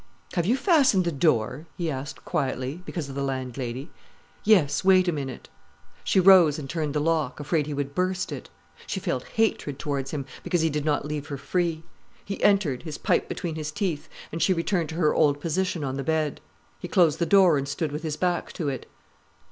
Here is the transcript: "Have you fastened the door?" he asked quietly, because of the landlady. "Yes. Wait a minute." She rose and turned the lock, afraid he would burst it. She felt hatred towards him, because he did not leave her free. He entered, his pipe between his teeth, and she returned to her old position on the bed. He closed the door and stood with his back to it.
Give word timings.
"Have 0.33 0.47
you 0.47 0.57
fastened 0.57 1.05
the 1.05 1.11
door?" 1.11 1.67
he 1.77 1.91
asked 1.91 2.25
quietly, 2.25 2.81
because 2.87 3.07
of 3.07 3.13
the 3.13 3.21
landlady. 3.21 3.91
"Yes. 4.43 4.83
Wait 4.83 5.07
a 5.07 5.11
minute." 5.11 5.47
She 6.03 6.19
rose 6.19 6.57
and 6.57 6.67
turned 6.67 6.95
the 6.95 6.99
lock, 6.99 7.39
afraid 7.39 7.67
he 7.67 7.73
would 7.75 7.93
burst 7.93 8.31
it. 8.31 8.49
She 8.87 8.99
felt 8.99 9.27
hatred 9.35 9.77
towards 9.77 10.09
him, 10.09 10.25
because 10.43 10.61
he 10.61 10.71
did 10.71 10.85
not 10.85 11.05
leave 11.05 11.27
her 11.27 11.37
free. 11.37 11.83
He 12.25 12.41
entered, 12.41 12.81
his 12.81 12.97
pipe 12.97 13.29
between 13.29 13.53
his 13.53 13.71
teeth, 13.71 14.09
and 14.31 14.41
she 14.41 14.53
returned 14.55 14.89
to 14.89 14.95
her 14.95 15.13
old 15.13 15.39
position 15.39 15.83
on 15.83 15.97
the 15.97 16.03
bed. 16.03 16.41
He 16.79 16.87
closed 16.87 17.19
the 17.19 17.27
door 17.27 17.59
and 17.59 17.67
stood 17.67 17.91
with 17.91 18.01
his 18.01 18.17
back 18.17 18.51
to 18.53 18.69
it. 18.69 18.87